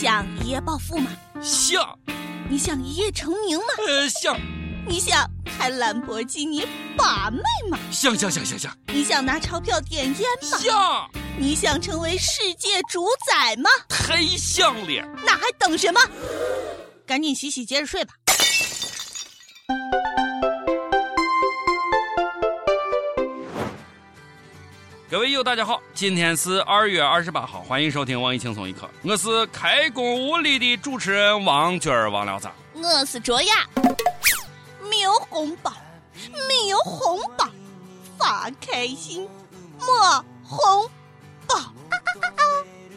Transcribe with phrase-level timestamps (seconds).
[0.00, 1.10] 想一夜暴富吗？
[1.42, 1.98] 想。
[2.48, 3.64] 你想一夜成名吗？
[3.84, 4.38] 呃，想。
[4.86, 6.64] 你想开兰博基尼
[6.96, 7.76] 把妹吗？
[7.90, 8.72] 想想想想想。
[8.94, 10.58] 你想拿钞票点烟吗？
[10.58, 11.10] 想。
[11.36, 13.68] 你想成为世界主宰吗？
[13.88, 15.04] 太像了。
[15.26, 16.00] 那还等什么？
[17.04, 18.14] 赶紧洗洗，接着睡吧。
[25.10, 33.66] 各位友，大家好，今天是二月二十八号，欢迎收听网易轻松一刻，我是开工无力的主持人王军儿，王聊子，我是卓雅，
[34.90, 35.72] 没有红包，
[36.46, 37.48] 没有红包，
[38.18, 39.26] 发开心，
[39.78, 40.86] 没红
[41.46, 41.56] 包。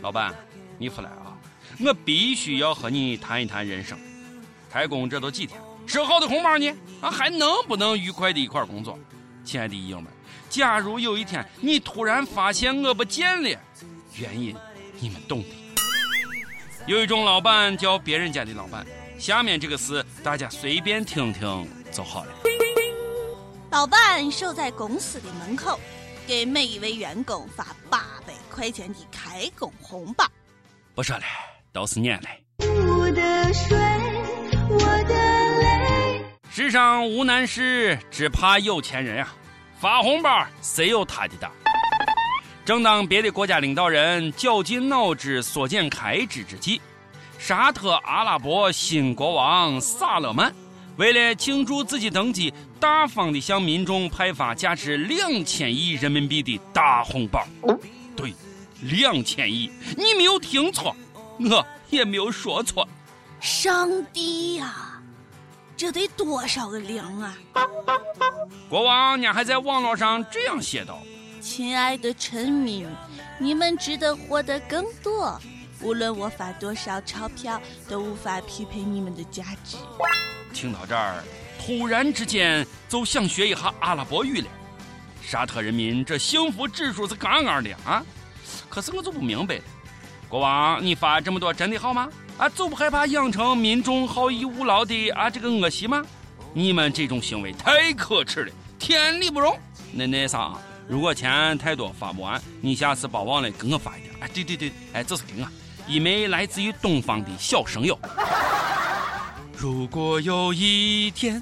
[0.01, 0.35] 老板，
[0.77, 1.31] 你出来啊，
[1.79, 3.97] 我必须要和你谈一谈人生。
[4.69, 6.75] 开工这都几天，收好的红包呢？
[6.99, 8.99] 啊，还能不能愉快的一块工作？
[9.45, 10.11] 亲爱的友们。
[10.51, 13.57] 假如有一天你突然发现我不见了，
[14.17, 14.53] 原因
[14.99, 15.49] 你们懂的。
[16.85, 18.85] 有一种老板叫别人家的老板，
[19.17, 22.31] 下面这个事大家随便听听就好了。
[23.69, 25.79] 老板守在公司的门口，
[26.27, 30.25] 给每一位员工发八百块钱的开工红包。
[30.93, 31.23] 不说了，
[31.71, 32.67] 都是眼泪。
[32.67, 33.77] 我的水，
[34.69, 35.15] 我的
[35.61, 36.25] 泪。
[36.49, 39.33] 世上无难事，只怕有钱人啊。
[39.81, 41.49] 发红包，谁有他的大？
[42.63, 46.79] 正当别的国家领导人绞尽脑汁缩减开支之际，
[47.39, 50.53] 沙特阿拉伯新国王萨勒曼
[50.97, 57.43] 为了庆祝自己登基，大方地向民众派发价值两千亿人民币的大红包。
[58.15, 58.35] 对，
[58.81, 60.95] 两千亿，你没有听错，
[61.39, 62.87] 我也没有说错。
[63.39, 64.90] 上帝呀！
[65.81, 67.35] 这得多少个零啊！
[68.69, 71.01] 国王你还在网络上这样写道
[71.41, 72.87] ：“亲爱的臣民，
[73.39, 75.41] 你们值得获得更多。
[75.81, 77.59] 无论我发多少钞票，
[77.89, 79.77] 都无法匹配你们的价值。”
[80.53, 81.23] 听到这儿，
[81.59, 84.47] 突然之间就想学一下阿拉伯语了。
[85.19, 88.05] 沙特人民这幸福指数是杠杠的啊！
[88.69, 89.61] 可是我就不明白了，
[90.29, 92.07] 国王，你发这么多真的好吗？
[92.41, 96.01] 啊，就不害怕养成民众好逸恶劳的啊这个恶习吗？
[96.55, 99.55] 你们这种行为太可耻了，天理不容。
[99.91, 100.53] 那那啥，
[100.87, 104.15] 如果钱太多发不完，你下次别忘了给我发一点。
[104.21, 105.47] 哎，对对对，哎，这是给我
[105.87, 107.95] 一枚来自于东方的小声友。
[109.55, 111.39] 如果有一天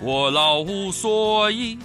[0.00, 1.78] 我老无所依，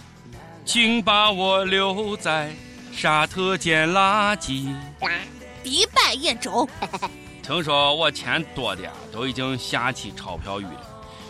[0.63, 2.55] 请把我留在
[2.93, 4.73] 沙特捡垃圾。
[5.61, 6.65] 迪拜眼中。
[7.41, 10.87] 听说我钱多的都已经下起钞票雨了。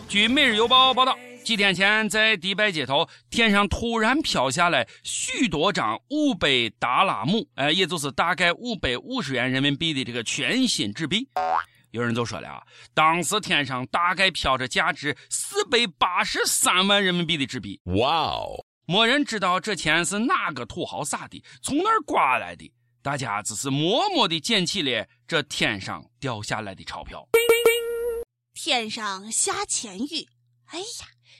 [0.08, 11.26] 据《每日邮报》报道，几天前在迪拜街头，天上突然飘下来许多张五百达拉姆，哎，也就是大概五百五十元人民币的这个全新纸币。
[11.92, 12.62] 有人就说了啊，
[12.94, 17.80] 当时天上大概飘着价值四百八十三万人民币的纸币。
[17.84, 18.64] 哇哦！
[18.86, 22.70] 没人知道这钱是哪个土豪撒的，从哪儿刮来的。
[23.02, 27.26] 大家只是默默地捡起了这天上掉下来的钞票。
[28.54, 30.28] 天上下钱雨，
[30.66, 30.84] 哎呀，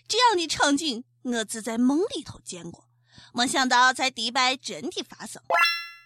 [0.09, 2.89] 这样的场景我只在梦里头见过，
[3.33, 5.41] 没想到在迪拜真的发生。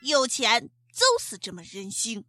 [0.03, 2.23] 有钱就是这么任性。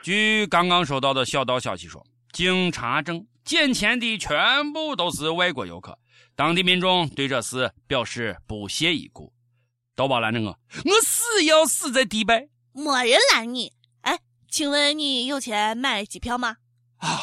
[0.00, 5.98] 据刚刚收到的小道消息说，经查证，捡钱的全部都是外国游客，
[6.36, 9.32] 当地民众对这事表示不屑一顾。
[9.96, 13.72] 都别拦着我，我死要死在迪拜，没人拦你。
[14.00, 14.18] 哎，
[14.50, 16.56] 请问你有钱买机票吗？
[16.98, 17.20] 啊，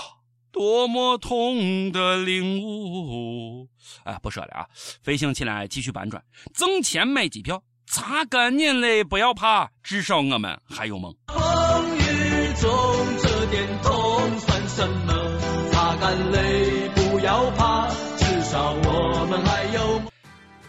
[0.51, 3.67] 多么痛的领悟！
[4.03, 4.67] 哎，不说了啊，
[5.03, 6.23] 飞行起来继续搬砖，
[6.53, 11.13] 挣钱买机票，擦干眼泪不要怕，至少我们还有梦。
[11.27, 12.69] 风雨中
[13.21, 15.13] 这点痛算什么？
[15.71, 16.50] 擦干泪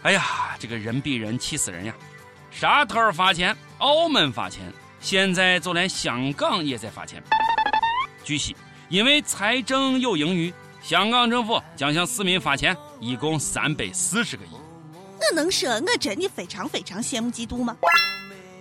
[0.03, 1.95] 哎呀，这个人比人气死人呀！
[2.51, 4.61] 沙特发钱，澳门发钱，
[4.99, 7.23] 现在就连香港也在发钱。
[8.21, 8.53] 据悉，
[8.89, 14.49] 因为财政有盈余，香港政府将向市民发钱，一共三百四十个亿。
[14.91, 17.77] 我能说我真的非常非常羡慕嫉妒吗？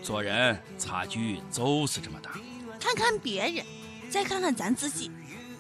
[0.00, 2.30] 做人差距就是这么大。
[2.78, 3.66] 看看别人，
[4.08, 5.10] 再看看咱自己，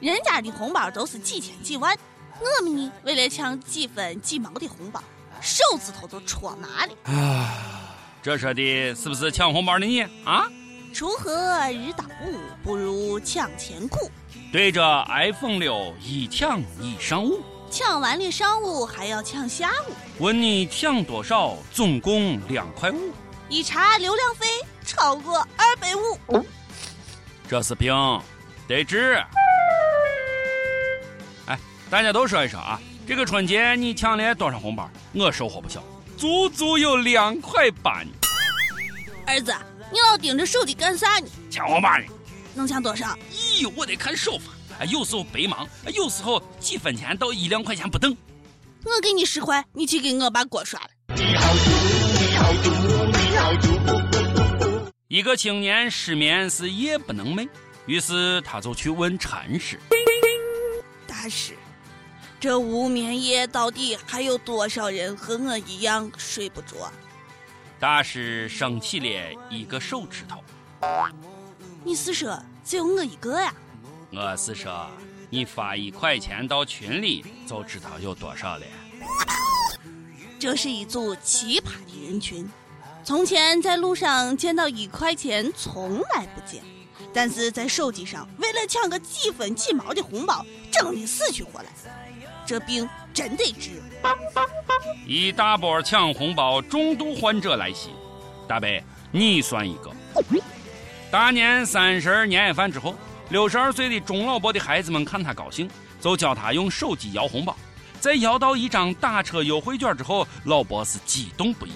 [0.00, 1.92] 人家的红包都是几千几万，
[2.38, 5.02] 我们呢，为了抢几分几毛的红包。
[5.42, 7.96] 手指头都戳麻了啊！
[8.22, 10.46] 这说的是不是抢红包的你啊？
[10.94, 11.30] 锄禾
[11.72, 14.10] 日当午，不如抢钱苦。
[14.52, 19.92] 对着 iPhone 六一抢一上午，抢完了上午还要抢下午。
[20.18, 21.56] 问你抢多少？
[21.72, 23.10] 总共两块五。
[23.48, 24.46] 一查流量费
[24.84, 26.46] 超过二百五。
[27.48, 27.92] 这是病，
[28.68, 29.14] 得治。
[31.46, 31.58] 哎，
[31.90, 32.80] 大家都说一说啊，
[33.12, 34.90] 这个春节你抢了多少红包？
[35.12, 35.84] 我收获不小，
[36.16, 38.08] 足足有两块八呢。
[39.26, 39.54] 儿子，
[39.92, 41.28] 你老盯着手机干啥呢？
[41.50, 42.04] 抢红包呢？
[42.54, 43.14] 能抢多少？
[43.30, 44.50] 咦，我得看手法。
[44.80, 48.16] 啊，有时候白忙，有时候几分钱到一两块钱不等。
[48.82, 50.88] 我给你十块，你去给我把锅刷了。
[55.08, 57.46] 一个青年失眠是夜不能寐，
[57.84, 59.78] 于是他就去问禅师
[61.06, 61.52] ：“大师，
[62.42, 66.90] 这无眠夜到底还有多少人和我一样睡不着？”
[67.78, 70.42] 大师升起了一个手指头
[71.84, 73.54] ：“你是说只有我一个呀？”
[74.10, 74.90] 我是说，
[75.30, 78.66] 你发一块钱到群里，就知道有多少了。
[80.40, 82.50] 这是一组奇葩的人群。
[83.04, 86.60] 从前在路上见到一块钱从来不见，
[87.12, 91.66] 但是在手机上为了抢个几分几毛的红包，整得死去活来。
[92.46, 93.82] 这病真得治。
[95.06, 97.90] 一大波抢红包重度患者来袭，
[98.48, 98.68] 大伯，
[99.10, 99.90] 你算一个。
[101.10, 102.94] 大年三十年夜饭之后。
[103.30, 105.66] 六十二岁的钟老伯的孩子们看他高兴，
[105.98, 107.56] 就教他用手机摇红包。
[107.98, 111.70] 在摇到一张打车优惠券之后，老伯是激动不已。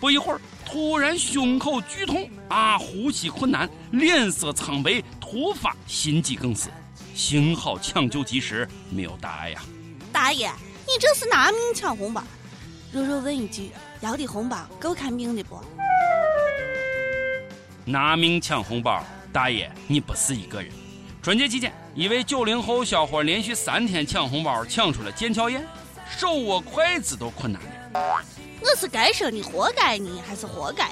[0.00, 6.70] 不一会儿，突然胸口剧痛啊，呼吸困难，脸色苍白，突发心肌梗死。
[7.14, 9.62] 幸好抢救及时，没有大碍呀。
[10.10, 10.50] 大爷，
[10.86, 12.22] 你这是拿命抢红包？
[12.90, 13.70] 柔柔问一句，
[14.00, 15.60] 要的红包够看病的不？
[17.84, 20.72] 拿命抢红包，大爷，你不是一个人。
[21.22, 25.66] 春节期间，一位九零后小伙连续三天抢红包，抢出了腱鞘炎，
[26.18, 28.24] 手握筷子都困难了。
[28.62, 30.90] 我是该说你活该呢，还是活该？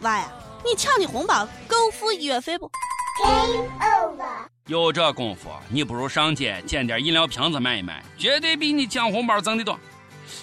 [0.00, 0.32] 娃呀，
[0.64, 2.70] 你抢的红包够付医药费不
[3.22, 4.26] ？Game over。
[4.66, 9.78] 有这功夫，你不如上街捡点饮料瓶子卖一卖，绝对比你抢红包挣的多。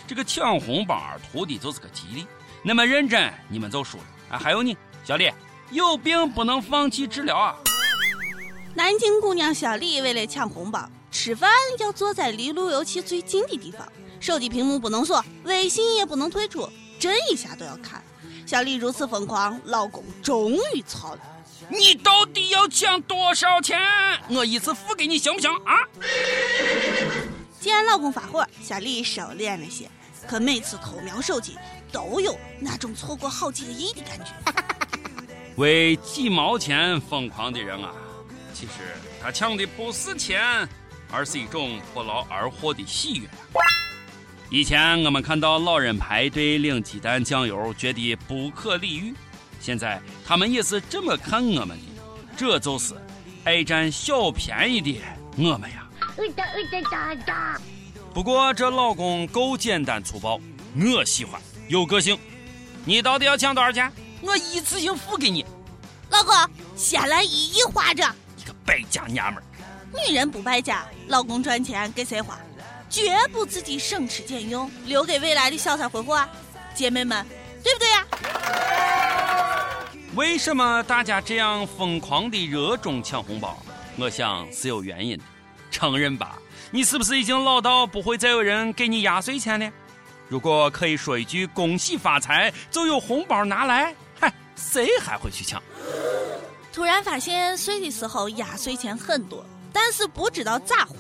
[0.06, 1.02] 这个抢红包
[1.32, 2.28] 图的就是个吉利，
[2.62, 4.04] 那么认真，你们就输了。
[4.30, 5.32] 啊，还有你，小李，
[5.72, 7.56] 有病不能放弃治疗啊。
[8.76, 13.90] 南京姑娘小李为了抢红包，吃饭要坐在离路由器最近的地方，
[14.20, 16.70] 手机屏幕不能锁，微信也不能退出，
[17.00, 18.04] 震一下都要看。
[18.46, 21.22] 小丽如此疯狂，老公终于操了
[21.72, 23.80] ：“你到底要抢多少钱？
[24.30, 25.80] 我一次付给你行不行啊？”
[27.62, 29.90] 见老公发火，小丽收敛了些，
[30.28, 31.58] 可每次偷瞄手机，
[31.94, 34.34] 都有那种错过好几个亿的感觉。
[35.56, 37.94] 为几毛钱疯狂的人啊！
[38.54, 40.68] 其实他抢的不是钱，
[41.16, 43.30] 而是一种不劳而获的喜悦。
[44.50, 49.14] 以前我们看到老人排队领鸡蛋酱油，觉得不可理喻。
[49.62, 51.84] 现在他们也是这么看我们的，
[52.36, 52.94] 这就是
[53.46, 55.02] 爱占小便宜的
[55.38, 55.88] 我们呀。
[58.14, 60.40] 不过这老公够简单粗暴，
[60.76, 62.20] 我喜欢有个性。
[62.84, 63.90] 你到底要抢多少钱？
[64.22, 65.46] 我一次性付给你。
[66.10, 66.36] 老公，
[66.76, 68.06] 先来一亿花着。
[68.36, 69.44] 你个败家娘们儿，
[70.08, 72.38] 女人不败家，老公赚钱给谁花？
[72.90, 76.30] 绝不自己省吃俭用，留给未来的小三挥霍啊！
[76.74, 77.26] 姐妹们，
[77.64, 78.06] 对不对呀？
[80.16, 83.58] 为什么大家这样疯狂的热衷抢红包？
[83.98, 85.24] 我想是有原因的。
[85.72, 86.38] 承认吧，
[86.72, 89.70] 你是不是已经老到不会再有人给你压岁钱了？
[90.30, 95.62] 如果可以说一句恭喜发财就有红包拿来，嗨，谁还会去抢？
[96.72, 100.96] 突然发现岁的时候压岁钱很多，但是不知道咋花，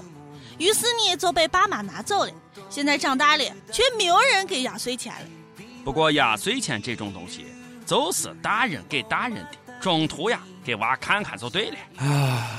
[0.57, 2.31] 于是呢就被爸妈拿走了。
[2.69, 5.65] 现在长大了，却没有人给压岁钱了。
[5.85, 7.45] 不过压岁钱这种东西，
[7.85, 11.77] 就是大人给大人的，中途呀给娃看看就对了。
[12.05, 12.49] 啊，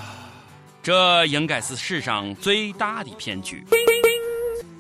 [0.83, 3.63] 这应该是史上最大的骗局。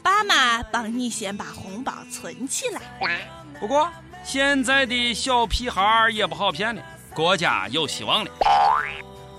[0.02, 2.80] 爸妈帮你先把红包存起来。
[3.60, 3.92] 不过
[4.24, 6.82] 现在的小屁孩也不好骗了。
[7.14, 8.30] 国家有希望了。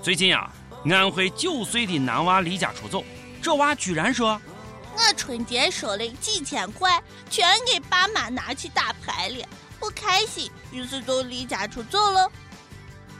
[0.00, 0.48] 最近呀，
[0.84, 3.04] 安徽九岁的男娃离家出走，
[3.42, 4.40] 这娃居然说
[4.96, 9.46] ：“我春节收了几千块，全给爸妈拿去打牌了，
[9.78, 12.30] 不开心，于是就离家出走了。”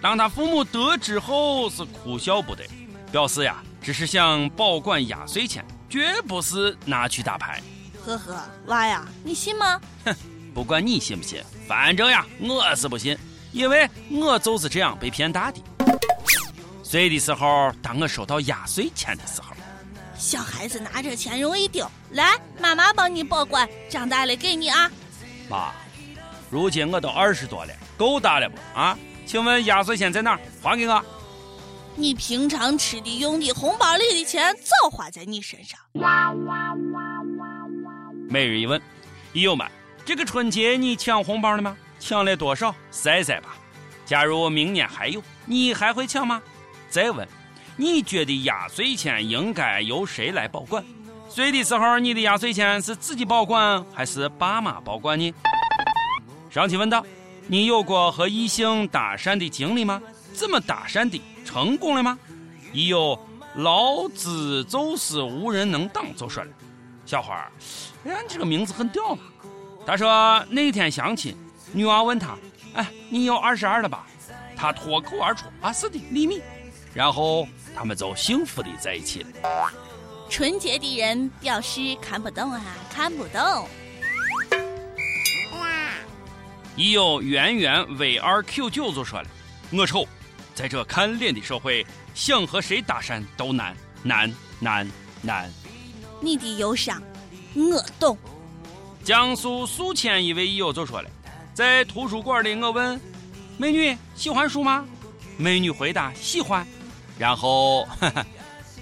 [0.01, 2.65] 当他父母得知后是哭笑不得，
[3.11, 7.61] 表示呀，只是想保管压岁钱，绝不是拿去打牌。
[8.07, 9.81] 呵呵，娃呀，你信吗？
[10.05, 10.15] 哼，
[10.55, 13.19] 不管你信不信，反正呀，我是不信。
[13.51, 15.61] 因为我就是这样被骗大的。
[16.91, 19.55] 岁的时候，当我收到压岁钱的时候，
[20.17, 24.91] 小孩子拿着钱容易丢，来，妈妈帮你保管，长大了给你啊。
[25.51, 25.71] 妈，
[26.49, 28.57] 如今我都二十多了，够大了不？
[28.75, 30.41] 啊，请问压岁钱在哪儿？
[30.63, 31.05] 还给我。
[31.95, 35.79] 你平常吃的用的红包里的钱早花在你身上。
[38.31, 38.81] 每日一问，
[39.35, 39.71] 益友们，
[40.07, 41.77] 这个春节你抢红包了吗？
[42.01, 42.75] 抢了多少？
[42.91, 43.55] 晒晒吧。
[44.07, 46.41] 假如明年还有，你还会抢吗？
[46.91, 47.27] 再问，
[47.77, 50.83] 你觉得压岁钱应该由谁来保管？
[51.29, 55.35] 岁的时候，你的压岁钱是自己保管还是爸妈保管呢？
[56.51, 57.05] 上期问道，
[57.47, 60.01] 你有过和异性搭讪的经历吗？
[60.33, 61.21] 怎么搭讪的？
[61.45, 62.19] 成功了吗？
[62.73, 63.19] 亦有
[63.57, 66.51] 老子就是无人能挡，就说了，
[67.05, 67.53] 小伙儿，
[68.05, 69.23] 哎，你这个名字很屌嘛。
[69.87, 71.37] 他说那天相亲，
[71.73, 72.37] 女娃问他，
[72.73, 74.07] 哎，你有二十二了吧？
[74.57, 76.41] 他脱口而出，啊，是的，厘米。
[76.99, 79.73] 然后他们就幸福的在一起了。
[80.29, 82.61] 纯洁的人表示看不懂啊，
[82.93, 83.69] 看不懂。
[86.75, 89.29] 已有圆圆 V 二 Q 九就说了，
[89.71, 90.09] 我丑，
[90.57, 91.87] 在这看脸的社会，
[92.17, 94.91] 想和谁搭讪都难，难，难，
[95.23, 95.49] 难。
[96.21, 97.01] 你的忧伤，
[97.55, 98.19] 我懂。
[99.05, 101.09] 江苏宿迁一位益友就说了，
[101.55, 103.01] 在图书馆里，我问
[103.57, 104.85] 美女喜欢书吗？
[105.37, 106.67] 美女回答喜欢，
[107.19, 108.27] 然后，哈哈，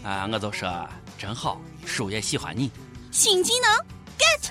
[0.05, 2.71] 啊，我就说真好，叔也喜欢你。
[3.11, 3.71] 新技能
[4.19, 4.51] get。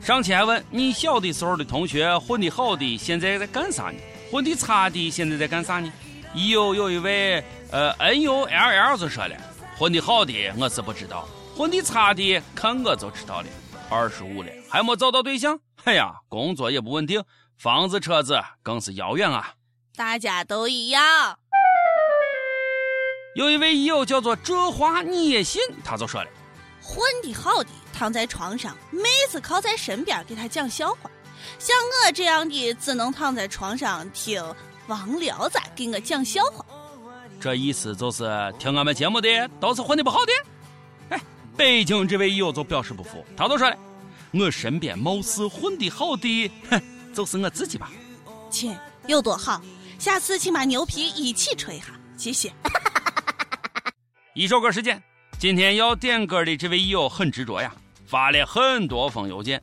[0.00, 3.98] 上期还问你小的时候的同学混的好的现在在干啥呢？
[4.30, 5.92] 混的差的现在在干啥呢？
[6.34, 9.36] 有有一位呃 N U L L 就说了，
[9.76, 13.46] 混的好的我是不知道，混的差的看我就知道了。
[13.90, 17.24] 二十五了还没找到对象，哎呀，工作也不稳定，
[17.58, 19.54] 房子车子更是遥远啊。
[19.96, 21.38] 大家都一样。
[23.38, 26.28] 有一位友叫做这话你也信，他就说了，
[26.82, 27.70] 混的好的。
[27.92, 31.08] 躺在床上，妹子靠在身边给他讲笑话。
[31.56, 34.42] 像我这样的，只能躺在床上听
[34.88, 36.66] 王聊子给我讲笑话。
[37.40, 38.24] 这意思就是
[38.58, 40.32] 听俺们节目的都是混的不好的。
[41.10, 41.22] 哎，
[41.56, 43.76] 北京这位友就表示不服，他就说了
[44.34, 46.82] ：“我身边貌似混的好的，哼，
[47.14, 47.88] 就是我自己吧。”
[48.50, 48.76] 亲，
[49.06, 49.62] 有多好？
[49.96, 52.52] 下次请把牛皮一起吹一下，谢谢。
[54.38, 55.02] 一首歌时间，
[55.36, 57.74] 今天要点歌的这位友很执着呀。
[58.06, 59.60] 发了很多封邮件，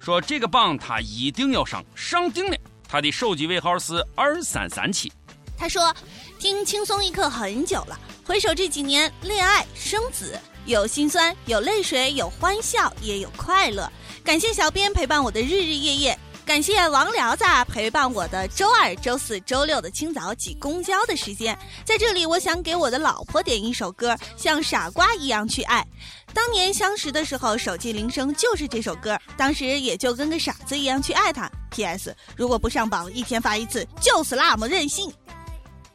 [0.00, 2.56] 说这个榜他一定要上，上定了。
[2.88, 5.12] 他的手机尾号是二三三七。
[5.56, 5.94] 他说
[6.36, 13.88] 听轻松一刻很久了，回首这几年，恋爱、生子，有心酸，有泪水，有欢笑，也有快乐。
[14.24, 16.18] 感谢小编陪伴我的日日夜夜。
[16.44, 25.86] 感谢王聊子陪伴我的周二、周四周六的清早挤公交的时间，在这里，我想给我的老婆点一首歌，像傻瓜一样去爱。
[26.34, 31.48] 当年相识的时候，手机铃声就是这首歌，当时也就跟个傻子一样去爱他。
[31.70, 32.14] P.S.
[32.36, 35.10] 如果不上榜，一天发一次，就是那么任性。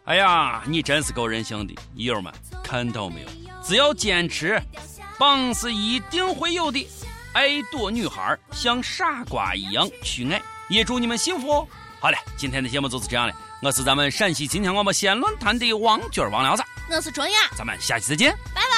[0.06, 3.28] 哎呀，你真是够任性的，友们看到没有？
[3.64, 4.60] 只要坚持，
[5.20, 6.88] 榜是一定会有的。
[7.38, 11.68] 爱多女孩像傻瓜一样去爱，也祝你们幸福哦！
[12.00, 13.34] 好嘞，今天的节目就是这样了。
[13.62, 18.77] 我是咱们陕西秦腔广播西安论坛的王娟王聊子，我是卓雅，咱们下期再见，拜拜。